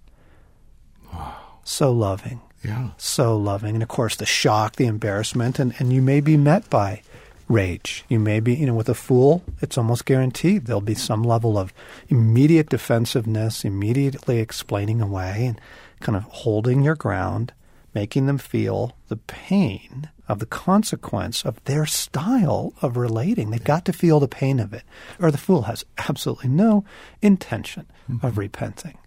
Wow. 1.14 1.36
So 1.64 1.92
loving 1.92 2.42
Yeah. 2.64 2.90
so 2.98 3.38
loving. 3.38 3.76
And 3.76 3.84
of 3.84 3.90
course, 3.90 4.16
the 4.16 4.26
shock, 4.26 4.76
the 4.78 4.86
embarrassment, 4.86 5.60
and, 5.60 5.74
and 5.80 5.92
you 5.94 6.02
may 6.02 6.20
be 6.22 6.38
met 6.38 6.70
by 6.70 7.02
rage. 7.50 8.06
You 8.08 8.20
may 8.20 8.40
be, 8.40 8.56
you 8.56 8.68
know, 8.68 8.76
with 8.76 8.88
a 8.88 8.94
fool, 8.94 9.44
it's 9.60 9.78
almost 9.78 10.06
guaranteed 10.06 10.66
there'll 10.66 10.82
be 10.82 10.96
some 10.96 11.24
level 11.24 11.58
of 11.58 11.74
immediate 12.08 12.70
defensiveness, 12.70 13.66
immediately 13.66 14.40
explaining 14.40 15.02
away 15.02 15.48
and 15.48 15.60
kind 16.00 16.16
of 16.16 16.24
holding 16.24 16.84
your 16.84 16.96
ground, 16.96 17.52
making 17.94 18.28
them 18.28 18.38
feel 18.38 18.96
the 19.08 19.18
pain 19.18 20.10
of 20.28 20.38
the 20.38 20.46
consequence 20.46 21.44
of 21.44 21.62
their 21.64 21.88
style 21.88 22.72
of 22.84 22.96
relating. 22.96 23.50
They've 23.50 23.64
got 23.64 23.84
to 23.86 23.94
feel 23.94 24.20
the 24.20 24.28
pain 24.28 24.60
of 24.60 24.74
it, 24.74 24.84
or 25.20 25.32
the 25.32 25.40
fool 25.40 25.64
has 25.64 25.84
absolutely 25.98 26.50
no 26.50 26.86
intention 27.22 27.88
of 28.08 28.16
mm-hmm. 28.16 28.40
repenting. 28.40 28.98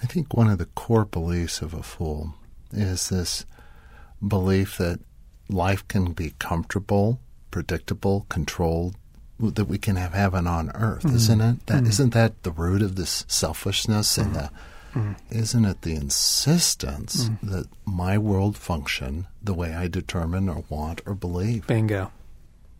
I 0.00 0.06
think 0.06 0.32
one 0.32 0.48
of 0.48 0.58
the 0.58 0.66
core 0.66 1.04
beliefs 1.04 1.60
of 1.60 1.74
a 1.74 1.82
fool 1.82 2.34
is 2.72 3.08
this 3.08 3.44
belief 4.26 4.78
that 4.78 5.00
life 5.48 5.86
can 5.88 6.12
be 6.12 6.34
comfortable, 6.38 7.18
predictable, 7.50 8.26
controlled, 8.28 8.96
that 9.38 9.66
we 9.66 9.78
can 9.78 9.96
have 9.96 10.12
heaven 10.12 10.46
on 10.46 10.70
earth, 10.74 11.02
mm-hmm. 11.02 11.16
isn't 11.16 11.40
it? 11.40 11.66
That 11.66 11.84
mm-hmm. 11.84 12.02
not 12.04 12.12
that 12.12 12.42
the 12.42 12.50
root 12.50 12.82
of 12.82 12.96
this 12.96 13.24
selfishness 13.26 14.18
and 14.18 14.34
the 14.34 14.50
mm-hmm. 14.94 15.12
isn't 15.30 15.64
it 15.64 15.82
the 15.82 15.94
insistence 15.94 17.30
that 17.42 17.66
my 17.84 18.18
world 18.18 18.56
function 18.56 19.26
the 19.42 19.54
way 19.54 19.74
I 19.74 19.88
determine 19.88 20.48
or 20.48 20.64
want 20.68 21.00
or 21.06 21.14
believe? 21.14 21.66
Bingo. 21.66 22.12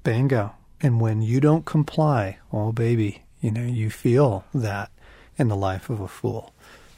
Bingo. 0.04 0.54
And 0.82 1.00
when 1.00 1.22
you 1.22 1.40
don't 1.40 1.64
comply, 1.64 2.38
oh 2.52 2.72
baby, 2.72 3.22
you 3.40 3.50
know, 3.50 3.64
you 3.64 3.90
feel 3.90 4.44
that 4.54 4.90
in 5.38 5.48
the 5.48 5.56
life 5.56 5.88
of 5.88 6.00
a 6.00 6.08
fool. 6.08 6.52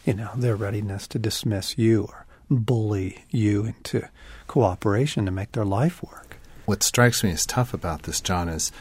You 0.04 0.14
know, 0.14 0.30
their 0.34 0.56
readiness 0.56 1.06
to 1.08 1.18
dismiss 1.18 1.78
you 1.78 2.04
or 2.08 2.26
bully 2.50 3.24
you 3.30 3.64
into 3.64 4.08
cooperation 4.48 5.24
to 5.24 5.30
make 5.30 5.52
their 5.52 5.64
life 5.64 6.02
work. 6.02 6.31
What 6.64 6.82
strikes 6.82 7.24
me 7.24 7.30
as 7.30 7.46
tough 7.46 7.74
about 7.74 8.04
this, 8.04 8.20
John, 8.20 8.48
is 8.48 8.72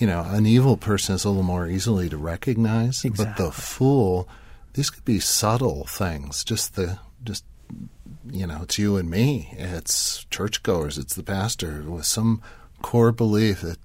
you 0.00 0.06
know, 0.06 0.22
an 0.26 0.46
evil 0.46 0.78
person 0.78 1.14
is 1.14 1.24
a 1.24 1.28
little 1.28 1.42
more 1.42 1.68
easily 1.68 2.08
to 2.08 2.16
recognize, 2.16 3.02
but 3.02 3.36
the 3.36 3.52
fool, 3.52 4.26
these 4.72 4.88
could 4.88 5.04
be 5.04 5.20
subtle 5.20 5.84
things. 5.84 6.42
Just 6.42 6.74
the 6.74 6.98
just 7.22 7.44
you 8.30 8.46
know, 8.46 8.60
it's 8.62 8.78
you 8.78 8.96
and 8.96 9.10
me. 9.10 9.54
It's 9.58 10.24
churchgoers. 10.30 10.96
It's 10.96 11.14
the 11.14 11.22
pastor 11.22 11.82
with 11.82 12.06
some 12.06 12.40
core 12.80 13.12
belief 13.12 13.60
that 13.60 13.78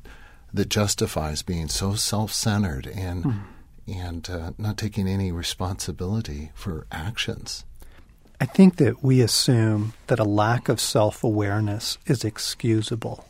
that 0.54 0.70
justifies 0.70 1.42
being 1.42 1.68
so 1.68 1.96
self-centered 1.96 2.88
and 2.88 3.42
and 3.86 4.30
uh, 4.30 4.52
not 4.58 4.78
taking 4.78 5.10
any 5.10 5.34
responsibility 5.34 6.52
for 6.56 6.88
actions. 6.94 7.66
I 8.40 8.46
think 8.46 8.78
that 8.78 9.04
we 9.04 9.20
assume 9.20 9.94
that 10.08 10.20
a 10.20 10.24
lack 10.24 10.70
of 10.70 10.80
self 10.80 11.26
awareness 11.26 11.98
is 12.06 12.24
excusable 12.24 13.26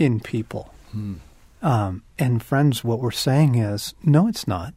in 0.00 0.18
people. 0.18 0.74
Um, 1.62 2.02
and, 2.18 2.42
friends, 2.42 2.82
what 2.82 3.00
we're 3.00 3.10
saying 3.10 3.54
is 3.54 3.94
no, 4.02 4.26
it's 4.26 4.48
not. 4.48 4.72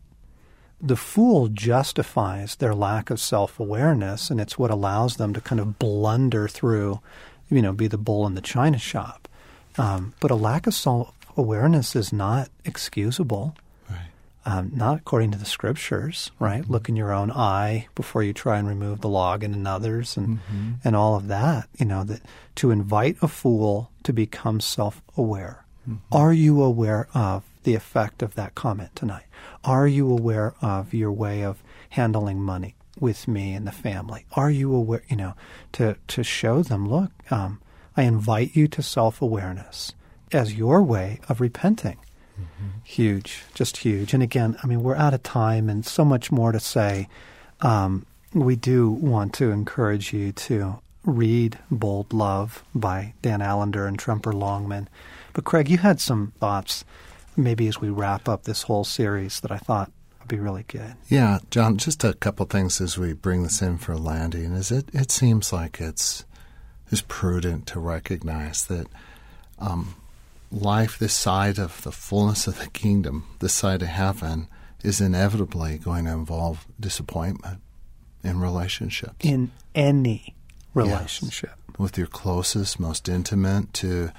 The 0.82 0.98
fool 0.98 1.48
justifies 1.48 2.58
their 2.58 2.76
lack 2.76 3.10
of 3.10 3.22
self 3.22 3.58
awareness, 3.60 4.30
and 4.30 4.42
it's 4.42 4.60
what 4.60 4.70
allows 4.70 5.16
them 5.16 5.34
to 5.34 5.42
kind 5.42 5.62
of 5.62 5.80
blunder 5.80 6.48
through, 6.50 7.00
you 7.50 7.62
know, 7.62 7.72
be 7.72 7.88
the 7.88 7.98
bull 7.98 8.28
in 8.28 8.36
the 8.36 8.42
china 8.42 8.78
shop. 8.78 9.30
Um, 9.78 10.14
but 10.20 10.30
a 10.30 10.36
lack 10.36 10.68
of 10.68 10.74
self 10.74 11.16
awareness 11.38 11.96
is 11.96 12.12
not 12.12 12.50
excusable. 12.66 13.56
Um, 14.46 14.72
not 14.74 14.98
according 14.98 15.32
to 15.32 15.38
the 15.38 15.46
scriptures, 15.46 16.32
right? 16.40 16.70
Look 16.70 16.90
in 16.90 16.96
your 16.96 17.14
own 17.14 17.32
eye 17.32 17.88
before 17.96 18.24
you 18.24 18.34
try 18.34 18.58
and 18.58 18.68
remove 18.68 19.02
the 19.02 19.10
log 19.10 19.44
in 19.44 19.54
another's, 19.54 20.18
and 20.18 20.40
and 20.84 20.96
all 20.96 21.16
of 21.16 21.28
that. 21.28 21.70
You 21.78 21.86
know 21.86 22.04
that 22.04 22.22
to 22.56 22.72
invite 22.72 23.18
a 23.22 23.28
fool 23.28 23.90
to 24.04 24.14
become 24.14 24.60
self-aware. 24.60 25.66
Are 26.12 26.34
you 26.34 26.62
aware 26.62 27.08
of 27.14 27.44
the 27.64 27.76
effect 27.76 28.24
of 28.24 28.36
that 28.36 28.56
comment 28.56 28.96
tonight? 28.96 29.26
Are 29.64 29.88
you 29.88 30.10
aware 30.10 30.54
of 30.62 30.94
your 30.94 31.12
way 31.12 31.44
of 31.44 31.62
handling 31.90 32.42
money 32.42 32.76
with 33.00 33.28
me 33.28 33.54
and 33.54 33.68
the 33.68 33.72
family? 33.72 34.26
Are 34.34 34.52
you 34.52 34.74
aware? 34.74 35.04
You 35.10 35.18
know, 35.18 35.34
to 35.74 35.98
to 36.08 36.24
show 36.24 36.64
them, 36.64 36.90
look, 36.90 37.12
um, 37.32 37.60
I 37.98 38.04
invite 38.04 38.56
you 38.56 38.68
to 38.70 38.82
self-awareness 38.82 39.94
as 40.32 40.56
your 40.56 40.82
way 40.82 41.20
of 41.30 41.42
repenting. 41.42 41.98
Huge, 42.84 43.44
just 43.54 43.78
huge. 43.78 44.14
And 44.14 44.22
again, 44.22 44.58
I 44.64 44.68
mean, 44.68 44.84
we're 44.84 44.96
out 44.96 45.14
of 45.14 45.24
time 45.24 45.70
and 45.70 45.86
so 45.86 46.04
much 46.04 46.32
more 46.32 46.52
to 46.52 46.60
say. 46.60 47.08
Um, 47.62 48.06
we 48.34 48.56
do 48.56 48.90
want 48.90 49.34
to 49.36 49.52
encourage 49.52 50.12
you 50.14 50.32
to 50.34 50.80
read 51.06 51.60
Bold 51.70 52.14
Love 52.14 52.64
by 52.74 53.14
Dan 53.22 53.42
Allender 53.42 53.86
and 53.86 53.98
Tremper 53.98 54.34
Longman. 54.34 54.90
But 55.34 55.44
Craig, 55.44 55.70
you 55.70 55.78
had 55.78 56.00
some 56.00 56.34
thoughts, 56.40 56.86
maybe 57.36 57.68
as 57.68 57.80
we 57.80 57.90
wrap 57.90 58.28
up 58.28 58.44
this 58.44 58.64
whole 58.64 58.84
series, 58.84 59.40
that 59.42 59.52
I 59.52 59.58
thought 59.58 59.92
would 60.20 60.28
be 60.28 60.40
really 60.40 60.64
good. 60.64 60.96
Yeah, 61.10 61.40
John, 61.52 61.78
just 61.78 62.04
a 62.04 62.14
couple 62.14 62.46
things 62.46 62.80
as 62.82 62.98
we 62.98 63.14
bring 63.14 63.44
this 63.44 63.62
in 63.62 63.78
for 63.78 63.98
landing 63.98 64.54
is 64.54 64.72
it, 64.72 64.86
it 64.94 65.12
seems 65.12 65.52
like 65.52 65.80
it's, 65.80 66.26
it's 66.92 67.04
prudent 67.08 67.68
to 67.68 67.80
recognize 67.80 68.66
that 68.66 68.88
um, 69.60 69.96
life 70.54 71.00
this 71.00 71.14
side 71.14 71.58
of 71.58 71.82
the 71.82 71.92
fullness 71.92 72.48
of 72.48 72.60
the 72.60 72.68
kingdom, 72.68 73.26
this 73.40 73.54
side 73.54 73.82
of 73.82 73.88
heaven, 73.88 74.48
is 74.84 75.02
inevitably 75.02 75.78
going 75.78 76.06
to 76.06 76.12
involve 76.12 76.68
disappointment 76.80 77.60
in 78.24 78.40
relationships. 78.40 79.16
In 79.20 79.52
any 79.74 80.36
relationship. 80.74 81.52
Yes. 81.56 81.80
With 81.80 81.98
your 81.98 82.08
closest, 82.08 82.80
most 82.80 83.10
intimate, 83.10 83.74
to 83.76 84.12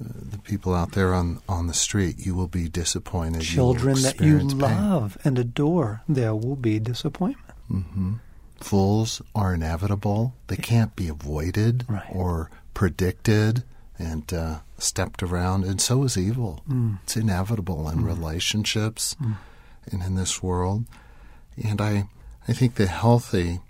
uh, 0.00 0.04
the 0.30 0.38
people 0.38 0.74
out 0.74 0.92
there 0.92 1.14
on, 1.14 1.40
on 1.48 1.66
the 1.66 1.74
street, 1.74 2.16
you 2.18 2.34
will 2.34 2.48
be 2.48 2.68
disappointed. 2.68 3.42
Children 3.42 3.96
you 3.96 4.02
that 4.02 4.20
you 4.20 4.38
pain. 4.38 4.58
love 4.58 5.16
and 5.24 5.38
adore, 5.38 6.02
there 6.08 6.34
will 6.34 6.56
be 6.56 6.78
disappointment. 6.80 7.54
Mm-hmm. 7.70 8.14
Fools 8.60 9.22
are 9.34 9.54
inevitable. 9.54 10.34
They 10.48 10.56
can't 10.56 10.96
be 10.96 11.08
avoided 11.08 11.84
right. 11.88 12.10
or 12.10 12.50
predicted 12.74 13.62
and 13.98 14.32
uh, 14.32 14.58
stepped 14.78 15.22
around. 15.22 15.64
And 15.64 15.80
so 15.80 16.04
is 16.04 16.16
evil. 16.16 16.62
Mm. 16.68 16.98
It's 17.02 17.16
inevitable 17.16 17.88
in 17.88 17.98
mm. 17.98 18.06
relationships 18.06 19.16
mm. 19.22 19.36
and 19.90 20.02
in 20.02 20.14
this 20.14 20.42
world. 20.42 20.84
And 21.62 21.80
I, 21.80 22.08
I 22.46 22.52
think 22.52 22.76
the 22.76 22.86
healthy, 22.86 23.60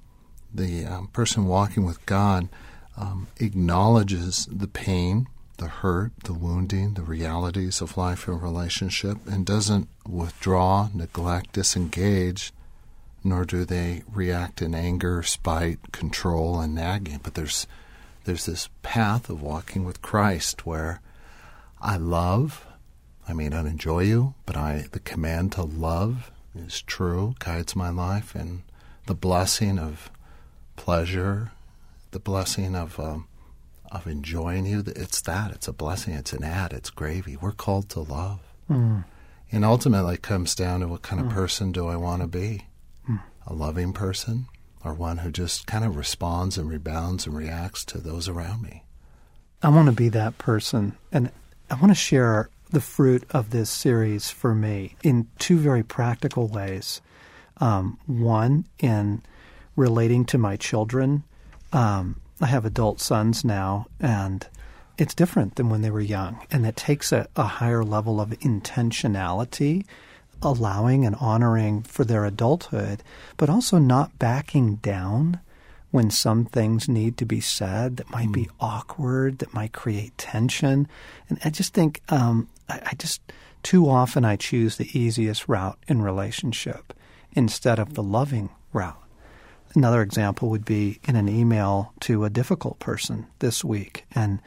the 0.55 0.85
um, 0.85 1.09
person 1.09 1.47
walking 1.47 1.85
with 1.85 2.05
God, 2.07 2.49
um, 2.97 3.29
acknowledges 3.39 4.47
the 4.51 4.67
pain, 4.67 5.29
the 5.59 5.69
hurt, 5.69 6.13
the 6.25 6.35
wounding, 6.35 6.95
the 6.95 7.03
realities 7.03 7.81
of 7.81 7.97
life 7.97 8.29
and 8.29 8.43
relationship, 8.43 9.19
and 9.27 9.47
doesn't 9.47 9.89
withdraw, 10.07 10.89
neglect, 10.95 11.53
disengage, 11.53 12.53
nor 13.25 13.45
do 13.45 13.65
they 13.65 14.03
react 14.13 14.63
in 14.63 14.75
anger, 14.75 15.23
spite, 15.23 15.93
control, 15.93 16.61
and 16.61 16.75
nagging. 16.75 17.21
But 17.23 17.35
there's 17.35 17.67
there's 18.29 18.45
this 18.45 18.69
path 18.83 19.31
of 19.31 19.41
walking 19.41 19.87
with 19.87 20.03
Christ 20.03 20.67
where 20.67 21.01
I 21.81 21.97
love, 21.97 22.67
I 23.27 23.33
may 23.33 23.49
not 23.49 23.65
enjoy 23.65 24.01
you, 24.01 24.35
but 24.45 24.55
I 24.55 24.85
the 24.93 25.01
command 25.01 25.53
to 25.53 25.63
love 25.63 26.31
is 26.55 26.83
true, 26.83 27.37
guides 27.39 27.75
my 27.75 27.89
life, 27.89 28.35
and 28.35 28.65
the 29.07 29.15
blessing 29.15 29.79
of 29.79 30.11
pleasure, 30.77 31.53
the 32.11 32.19
blessing 32.19 32.77
of 32.77 33.01
um, 33.01 33.29
of 33.91 34.07
enjoying 34.07 34.67
you. 34.67 34.85
It's 34.85 35.23
that. 35.23 35.53
It's 35.53 35.67
a 35.67 35.73
blessing. 35.73 36.13
It's 36.13 36.35
an 36.35 36.45
ad. 36.45 36.75
It's 36.75 36.91
gravy. 36.91 37.39
We're 37.39 37.53
called 37.53 37.89
to 37.91 38.01
love, 38.01 38.41
mm. 38.71 39.07
and 39.51 39.65
ultimately 39.65 40.17
it 40.17 40.23
comes 40.23 40.55
down 40.55 40.81
to 40.81 40.89
what 40.89 41.01
kind 41.01 41.23
of 41.23 41.29
mm. 41.29 41.35
person 41.35 41.73
do 41.73 41.89
I 41.89 41.97
want 41.97 42.21
to 42.21 42.29
be? 42.29 42.67
Mm. 43.09 43.23
A 43.47 43.55
loving 43.55 43.95
person, 43.95 44.49
or 44.85 44.95
one 44.95 45.19
who 45.19 45.31
just 45.31 45.67
kind 45.67 45.85
of 45.85 45.97
responds 45.97 46.59
and 46.59 46.69
rebounds 46.69 47.27
and 47.27 47.37
reacts 47.37 47.85
to 47.87 47.99
those 47.99 48.29
around 48.29 48.63
me. 48.63 48.85
I 49.63 49.71
want 49.71 49.87
to 49.87 49.93
be 49.93 50.09
that 50.11 50.39
person, 50.39 50.97
and 51.11 51.31
I 51.71 51.75
want 51.75 51.89
to 51.89 51.95
share 51.95 52.49
the 52.71 52.81
fruit 52.81 53.25
of 53.31 53.51
this 53.51 53.71
series 53.71 54.31
for 54.31 54.55
me 54.55 54.95
in 55.03 55.27
two 55.39 55.59
very 55.59 55.83
practical 55.83 56.47
ways. 56.47 57.01
Um, 57.61 57.99
one, 58.07 58.67
in 58.79 59.23
relating 59.79 60.25
to 60.27 60.37
my 60.37 60.57
children. 60.57 61.23
Um, 61.73 62.21
I 62.41 62.47
have 62.47 62.65
adult 62.65 63.01
sons 63.01 63.45
now, 63.45 63.87
and 64.01 64.47
it's 64.99 65.15
different 65.15 65.55
than 65.55 65.71
when 65.71 65.83
they 65.83 65.91
were 65.91 66.01
young. 66.01 66.45
And 66.51 66.67
it 66.67 66.77
takes 66.77 67.13
a, 67.13 67.29
a 67.37 67.45
higher 67.45 67.85
level 67.85 68.21
of 68.21 68.31
intentionality, 68.31 69.87
allowing 70.43 71.05
and 71.05 71.17
honoring 71.17 71.83
for 71.83 72.05
their 72.05 72.25
adulthood, 72.25 73.03
but 73.37 73.51
also 73.51 73.79
not 73.79 74.19
backing 74.19 74.77
down 74.77 75.41
when 75.91 76.11
some 76.11 76.45
things 76.45 76.89
need 76.89 77.17
to 77.17 77.25
be 77.25 77.41
said 77.41 77.97
that 77.97 78.11
might 78.11 78.29
mm. 78.29 78.35
be 78.35 78.51
awkward, 78.61 79.39
that 79.39 79.55
might 79.55 79.73
create 79.73 80.17
tension. 80.19 80.87
And 81.29 81.39
I 81.45 81.51
just 81.51 81.73
think, 81.73 82.03
um, 82.11 82.49
I, 82.69 82.81
I 82.87 82.95
just, 82.99 83.21
too 83.63 83.89
often 83.89 84.25
I 84.25 84.37
choose 84.37 84.77
the 84.77 84.99
easiest 84.99 85.49
route 85.49 85.79
in 85.89 86.03
relationship 86.03 86.93
instead 87.33 87.79
of 87.79 87.95
the 87.95 88.03
loving 88.03 88.51
route. 88.73 89.03
Another 89.75 90.03
example 90.03 90.49
would 90.51 90.65
be 90.65 90.99
in 91.07 91.17
an 91.17 91.29
email 91.29 91.93
to 92.01 92.25
a 92.25 92.31
difficult 92.31 92.79
person 92.79 93.27
this 93.39 93.65
week, 93.65 94.05
and 94.15 94.41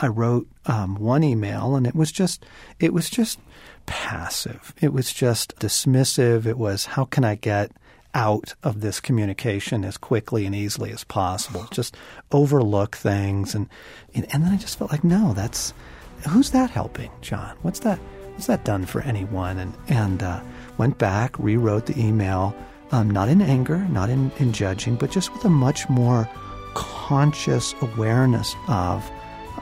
I 0.00 0.08
wrote 0.08 0.48
um, 0.66 0.96
one 0.96 1.22
email, 1.22 1.74
and 1.74 1.86
it 1.86 1.94
was 1.94 2.12
just 2.12 2.44
it 2.80 2.92
was 2.92 3.10
just 3.10 3.38
passive. 3.86 4.74
It 4.80 4.92
was 4.92 5.12
just 5.12 5.56
dismissive. 5.58 6.46
It 6.46 6.58
was 6.58 6.86
how 6.86 7.04
can 7.04 7.24
I 7.24 7.34
get 7.36 7.72
out 8.14 8.54
of 8.62 8.80
this 8.80 9.00
communication 9.00 9.84
as 9.84 9.96
quickly 9.96 10.46
and 10.46 10.54
easily 10.54 10.92
as 10.92 11.04
possible? 11.04 11.66
Just 11.70 11.96
overlook 12.32 12.96
things, 12.96 13.54
and 13.54 13.68
and 14.14 14.26
then 14.30 14.52
I 14.52 14.56
just 14.56 14.78
felt 14.78 14.90
like 14.90 15.04
no, 15.04 15.32
that's 15.32 15.72
who's 16.28 16.50
that 16.50 16.70
helping, 16.70 17.10
John? 17.20 17.56
What's 17.62 17.80
that? 17.80 17.98
What's 18.32 18.46
that 18.46 18.64
done 18.64 18.86
for 18.86 19.00
anyone? 19.02 19.58
And 19.58 19.74
and 19.88 20.22
uh, 20.22 20.40
went 20.78 20.98
back, 20.98 21.38
rewrote 21.38 21.86
the 21.86 21.98
email 21.98 22.54
um, 22.94 23.10
not 23.10 23.28
in 23.28 23.42
anger, 23.42 23.78
not 23.88 24.08
in, 24.08 24.30
in 24.38 24.52
judging, 24.52 24.94
but 24.94 25.10
just 25.10 25.32
with 25.32 25.44
a 25.44 25.50
much 25.50 25.88
more 25.88 26.28
conscious 26.74 27.74
awareness 27.80 28.54
of 28.68 29.10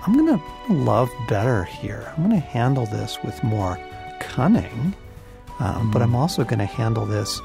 I'm 0.05 0.15
going 0.15 0.39
to 0.39 0.73
love 0.73 1.11
better 1.29 1.65
here. 1.65 2.13
I'm 2.17 2.29
going 2.29 2.41
to 2.41 2.47
handle 2.47 2.87
this 2.87 3.23
with 3.23 3.43
more 3.45 3.79
cunning, 4.21 4.95
um, 5.61 5.89
mm. 5.89 5.93
but 5.93 6.03
I'm 6.03 6.17
also 6.17 6.45
going 6.45 6.59
to 6.59 6.65
handle 6.65 7.07
this 7.07 7.41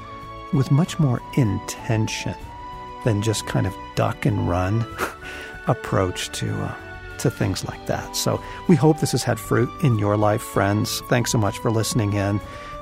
with 0.52 0.70
much 0.70 0.98
more 0.98 1.20
intention 1.36 2.34
than 3.04 3.22
just 3.22 3.46
kind 3.46 3.66
of 3.66 3.74
duck 3.94 4.26
and 4.26 4.48
run 4.48 4.84
approach 5.68 6.30
to 6.32 6.52
uh, 6.64 6.74
to 7.18 7.30
things 7.30 7.64
like 7.64 7.86
that. 7.86 8.16
So 8.16 8.42
we 8.68 8.76
hope 8.76 9.00
this 9.00 9.12
has 9.12 9.22
had 9.22 9.38
fruit 9.38 9.68
in 9.82 9.98
your 9.98 10.16
life, 10.16 10.42
friends. 10.42 11.00
Thanks 11.08 11.32
so 11.32 11.38
much 11.38 11.58
for 11.58 11.70
listening 11.70 12.12
in. 12.12 12.40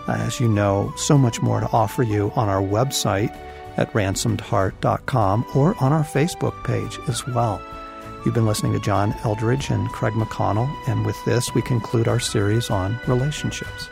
Uh, 0.08 0.12
as 0.12 0.40
you 0.40 0.48
know, 0.48 0.92
so 0.96 1.18
much 1.18 1.42
more 1.42 1.60
to 1.60 1.68
offer 1.72 2.02
you 2.02 2.30
on 2.36 2.48
our 2.48 2.62
website 2.62 3.34
at 3.76 3.92
ransomedheart.com 3.92 5.46
or 5.54 5.74
on 5.82 5.92
our 5.92 6.04
Facebook 6.04 6.62
page 6.64 6.98
as 7.08 7.26
well. 7.26 7.60
You've 8.26 8.34
been 8.34 8.44
listening 8.44 8.72
to 8.72 8.80
John 8.80 9.12
Eldredge 9.22 9.70
and 9.70 9.88
Craig 9.92 10.14
McConnell, 10.14 10.68
and 10.88 11.06
with 11.06 11.24
this, 11.24 11.54
we 11.54 11.62
conclude 11.62 12.08
our 12.08 12.18
series 12.18 12.70
on 12.70 12.98
relationships. 13.06 13.88